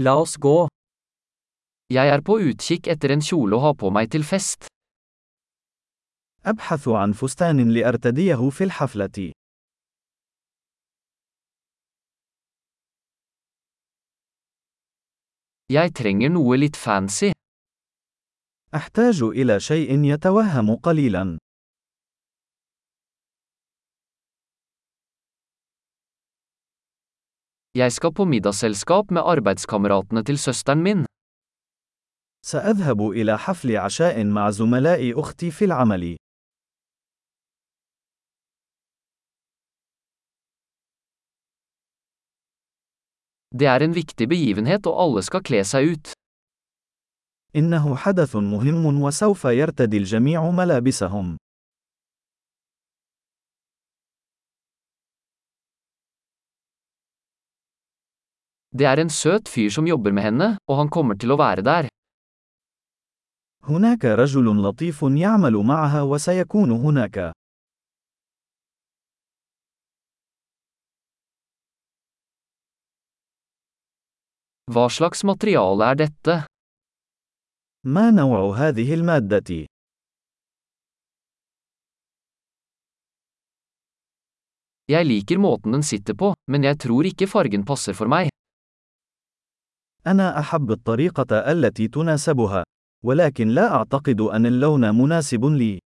[0.00, 0.68] La oss gå.
[1.90, 4.68] Jeg er på utkikk etter en kjole å ha på meg til fest.
[6.46, 9.32] أبحث عن فستان لأرتديه في الحفلة.
[15.68, 17.32] Jeg trenger noe litt fancy.
[18.74, 21.38] أحتاج إلى شيء يتوهم قليلا.
[27.74, 31.04] Jeg skal på middagsselskap med arbeidskameratene til søsteren min.
[32.42, 36.16] سأذهب إلى حفل عشاء مع زملاء أختي في العمل.
[43.54, 46.12] Det er en viktig begivenhet og alle skal kle seg ut.
[47.56, 51.36] إنه حدث مهم وسوف يرتدي الجميع ملابسهم.
[58.77, 61.61] Det er en søt fyr som jobber med henne, og han kommer til å være
[61.61, 61.89] der.
[63.63, 67.31] هناك رجل لطيف يعمل معها وسيكون هناك.
[74.71, 76.45] Hva slags materiale er dette?
[77.85, 79.65] ما نوع هذه المادة؟
[84.87, 88.27] Jeg liker måten den sitter på, men jeg tror ikke fargen passer for meg.
[90.06, 92.64] أنا أحب الطريقة التي تناسبها،
[93.04, 95.78] ولكن لا أعتقد أن اللون مناسب لي.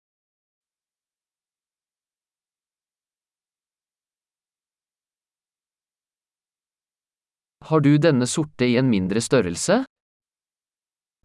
[7.71, 9.85] Har du denne sorte i en mindre størrelse?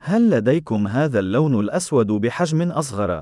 [0.01, 3.21] هل لديكم هذا اللون الأسود بحجم أصغر؟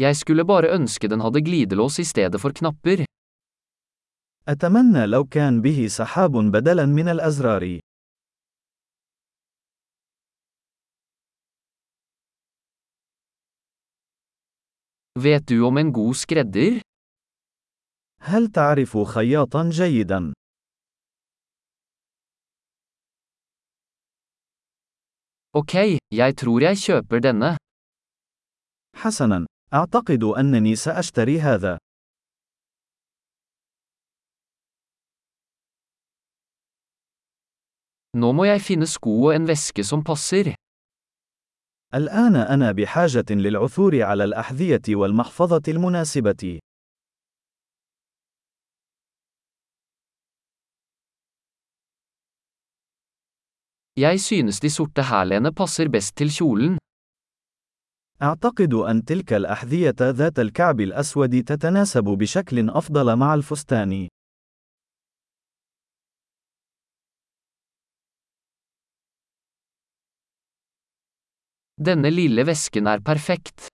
[0.00, 3.04] Jeg skulle bare ønske den hadde glidelås i stedet for knapper.
[4.48, 7.80] أتمنى لو كان به سحاب بدلاً من الأزرار.
[15.18, 16.80] Vet du om en god skredder?
[18.22, 20.32] هل تعرف خياطاً جيداً؟
[25.52, 25.74] Ok,
[26.12, 27.56] jeg tror jeg kjøper denne.
[28.96, 31.77] حسناً، أعتقد أنني سأشتري هذا.
[38.15, 40.55] Nå må jeg finne sko og en veske som passer.
[41.93, 46.59] الآن أنا بحاجة للعثور على الأحذية والمحفظة المناسبة.
[53.97, 56.84] Jeg synes de sorte hælene passer best til kjolen.
[58.21, 64.07] أعتقد أن تلك الأحذية ذات الكعب الأسود تتناسب بشكل أفضل مع الفستان.
[71.77, 73.67] Denne lille vesken er perfekt.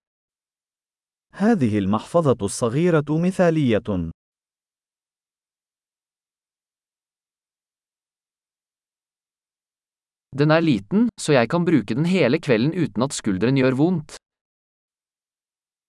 [1.34, 4.12] هذه المحفظة الصغيرة مثالية.
[10.36, 14.16] Den er liten, så jeg kan bruke den hele kvelden uten at skulderen gjør vondt.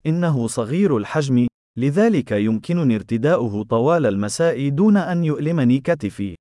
[0.07, 1.47] إنه صغير الحجم،
[1.77, 6.37] لذلك يمكنني ارتداؤه طوال المساء دون أن يؤلمني كتفي.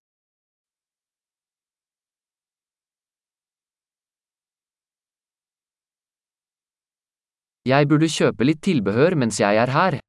[7.69, 9.99] Jeg burde kjøpe litt tilbehør mens jeg er her.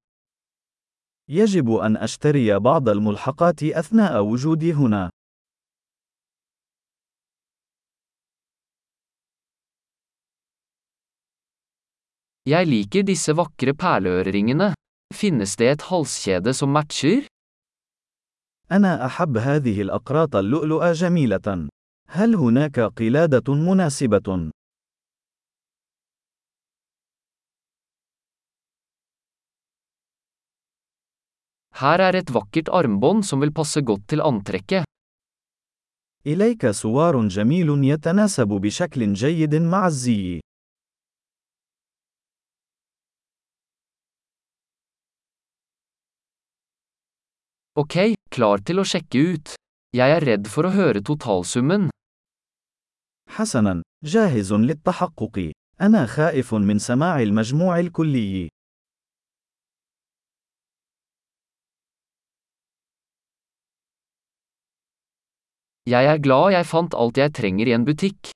[1.28, 5.10] يجب أن أشتري بعض الملحقات أثناء وجودي هنا.
[12.42, 14.72] Jeg liker disse vakre perleøreringene.
[15.14, 17.26] Finnes det et halskjede som matcher?
[18.72, 21.68] أنا أحب هذه الأقراط اللؤلؤة جميلة.
[22.08, 24.50] هل هناك قلادة مناسبة؟
[31.70, 34.84] Her er et vakkert armbånd som vil passe godt til antrekket.
[36.26, 40.40] إليك سوار جميل يتناسب بشكل جيد مع الزي.
[47.72, 47.94] Ok,
[48.28, 49.52] klar til å sjekke ut.
[49.96, 51.88] Jeg er redd for å høre totalsummen.
[53.28, 55.52] حسناً، جاهز للتحقق.
[55.80, 58.48] أنا خائف من سماع المجموع الكلي.
[65.86, 68.30] Jeg er glad jeg fant alt jeg trenger i en butikk.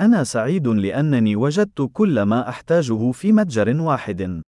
[0.00, 4.42] أنا سعيد لأنني وجدت كل ما أحتاجه في متجر واحد.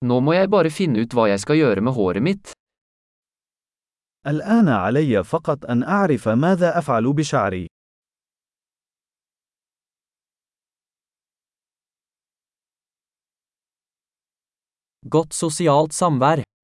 [0.00, 2.52] Nå må jeg bare finne ut hva jeg skal gjøre med håret mitt.
[4.26, 7.66] الآن علي فقط أن أعرف ماذا أفعل بشعري.
[15.08, 16.50] Godt sosialt samvær.